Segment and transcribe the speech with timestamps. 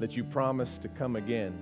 [0.00, 1.56] that you promised to come again.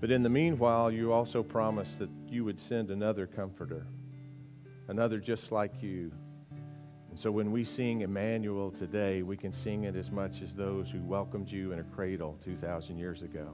[0.00, 3.86] But in the meanwhile, you also promised that you would send another comforter,
[4.88, 6.10] another just like you.
[7.10, 10.90] And so when we sing Emmanuel today, we can sing it as much as those
[10.90, 13.52] who welcomed you in a cradle 2,000 years ago,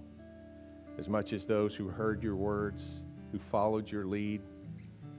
[0.99, 3.03] as much as those who heard your words,
[3.33, 4.43] who followed your lead,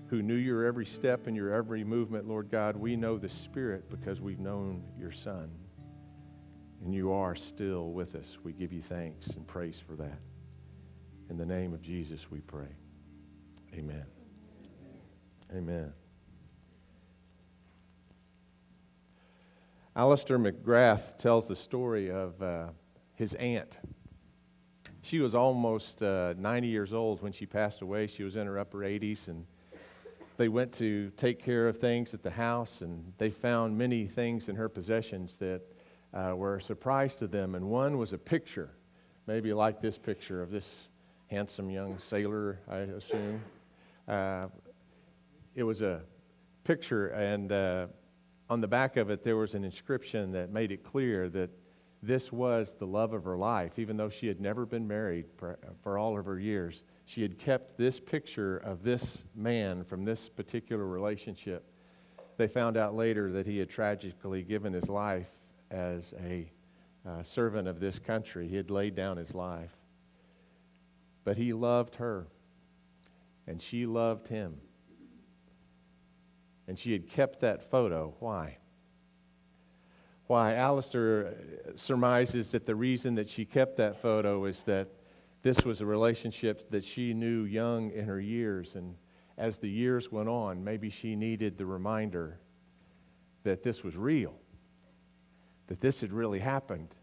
[0.07, 2.77] who knew your every step and your every movement, Lord God.
[2.77, 5.49] We know the Spirit because we've known your Son.
[6.83, 8.37] And you are still with us.
[8.43, 10.19] We give you thanks and praise for that.
[11.29, 12.69] In the name of Jesus, we pray.
[13.73, 14.05] Amen.
[15.55, 15.93] Amen.
[19.95, 22.67] Alister McGrath tells the story of uh,
[23.15, 23.79] his aunt.
[25.01, 28.07] She was almost uh, 90 years old when she passed away.
[28.07, 29.45] She was in her upper 80s, and
[30.37, 34.49] they went to take care of things at the house, and they found many things
[34.49, 35.61] in her possessions that
[36.17, 37.55] uh, were a surprise to them.
[37.55, 38.71] And one was a picture,
[39.27, 40.87] maybe like this picture of this
[41.27, 43.41] handsome young sailor, I assume.
[44.07, 44.47] Uh,
[45.53, 46.01] it was a
[46.63, 47.87] picture, and uh,
[48.49, 51.49] on the back of it, there was an inscription that made it clear that
[52.01, 55.59] this was the love of her life, even though she had never been married for,
[55.81, 56.83] for all of her years.
[57.05, 61.63] She had kept this picture of this man from this particular relationship.
[62.37, 65.31] They found out later that he had tragically given his life
[65.71, 66.51] as a
[67.05, 68.47] uh, servant of this country.
[68.47, 69.75] He had laid down his life.
[71.23, 72.27] But he loved her,
[73.45, 74.61] and she loved him.
[76.67, 78.15] And she had kept that photo.
[78.19, 78.57] Why?
[80.27, 80.55] Why?
[80.55, 81.35] Alister
[81.75, 84.89] surmises that the reason that she kept that photo is that
[85.41, 88.75] this was a relationship that she knew young in her years.
[88.75, 88.95] And
[89.37, 92.39] as the years went on, maybe she needed the reminder
[93.43, 94.33] that this was real,
[95.67, 96.95] that this had really happened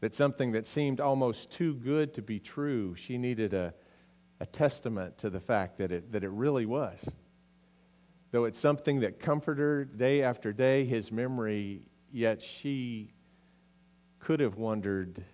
[0.00, 3.74] that something that seemed almost too good to be true, she needed a,
[4.40, 7.06] a testament to the fact that it, that it really was.
[8.30, 13.12] Though it's something that comforted her day after day, his memory, yet she
[14.18, 15.24] could have wondered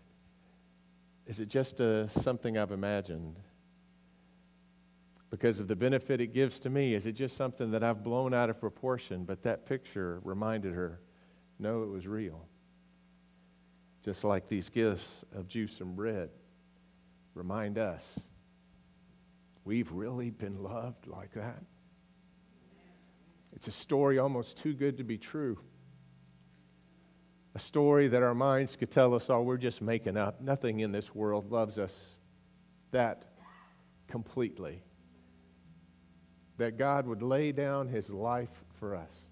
[1.27, 3.41] is it just a, something I've imagined?
[5.29, 8.33] Because of the benefit it gives to me, is it just something that I've blown
[8.33, 9.25] out of proportion?
[9.25, 11.01] But that picture reminded her
[11.59, 12.47] no, it was real
[14.07, 16.31] just like these gifts of juice and bread
[17.35, 18.21] remind us
[19.65, 21.61] we've really been loved like that.
[23.53, 25.59] It's a story almost too good to be true.
[27.57, 30.41] A story that our minds could tell us, oh, we're just making up.
[30.41, 32.13] Nothing in this world loves us
[32.93, 33.25] that
[34.07, 34.85] completely.
[36.59, 39.26] That God would lay down his life for us.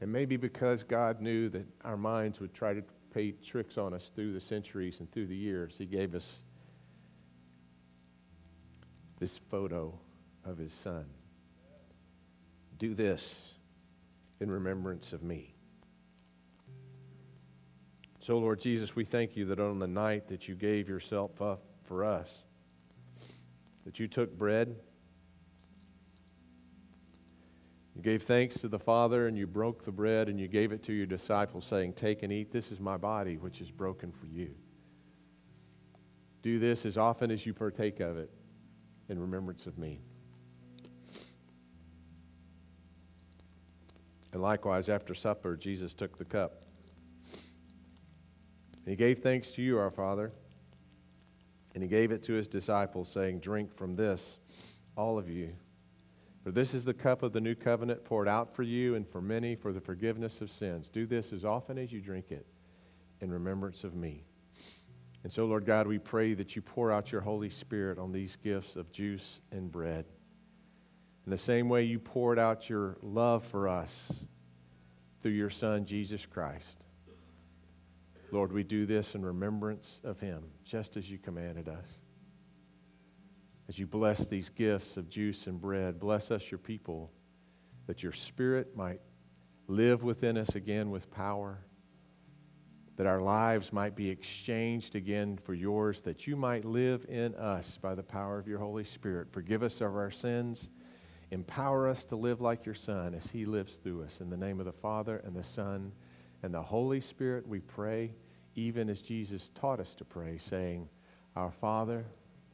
[0.00, 4.10] And maybe because God knew that our minds would try to play tricks on us
[4.14, 6.40] through the centuries and through the years, He gave us
[9.18, 9.98] this photo
[10.44, 11.06] of His Son.
[12.78, 13.54] Do this
[14.40, 15.54] in remembrance of me.
[18.20, 21.62] So, Lord Jesus, we thank you that on the night that you gave yourself up
[21.84, 22.42] for us,
[23.84, 24.76] that you took bread
[27.95, 30.80] You gave thanks to the Father, and you broke the bread, and you gave it
[30.80, 32.52] to your disciples, saying, Take and eat.
[32.52, 34.54] This is my body, which is broken for you.
[36.40, 38.30] Do this as often as you partake of it
[39.08, 39.98] in remembrance of me.
[44.32, 46.62] And likewise, after supper, Jesus took the cup.
[47.32, 50.30] And he gave thanks to you, our Father,
[51.74, 54.38] and he gave it to his disciples, saying, Drink from this,
[54.96, 55.54] all of you.
[56.46, 59.20] For this is the cup of the new covenant poured out for you and for
[59.20, 60.88] many for the forgiveness of sins.
[60.88, 62.46] Do this as often as you drink it
[63.20, 64.22] in remembrance of me.
[65.24, 68.36] And so, Lord God, we pray that you pour out your Holy Spirit on these
[68.36, 70.04] gifts of juice and bread.
[71.24, 74.28] In the same way you poured out your love for us
[75.22, 76.84] through your Son, Jesus Christ.
[78.30, 81.98] Lord, we do this in remembrance of him, just as you commanded us
[83.68, 87.10] as you bless these gifts of juice and bread, bless us, your people,
[87.86, 89.00] that your spirit might
[89.68, 91.58] live within us again with power,
[92.96, 97.78] that our lives might be exchanged again for yours, that you might live in us
[97.82, 99.28] by the power of your Holy Spirit.
[99.32, 100.70] Forgive us of our sins.
[101.32, 104.20] Empower us to live like your Son as he lives through us.
[104.20, 105.92] In the name of the Father and the Son
[106.42, 108.14] and the Holy Spirit, we pray,
[108.54, 110.88] even as Jesus taught us to pray, saying,
[111.34, 112.06] Our Father,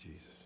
[0.00, 0.39] Jesus.